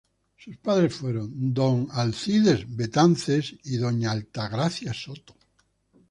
Sus 0.35 0.57
padres 0.57 0.95
fueron 0.95 1.29
don 1.53 1.87
Alcides 1.91 2.65
Betances 2.75 3.53
y 3.65 3.77
doña 3.77 4.09
Altagracia 4.09 4.95
Soto. 4.95 5.35